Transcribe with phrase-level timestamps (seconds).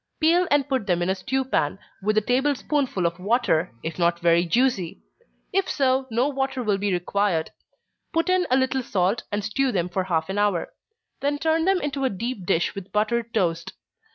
[0.19, 3.99] Peel and put them in a stew pan, with a table spoonful of water, if
[3.99, 4.99] not very juicy;
[5.53, 7.51] if so, no water will be required.
[8.11, 10.73] Put in a little salt, and stew them for half an hour;
[11.19, 13.73] then turn them into a deep dish with buttered toast.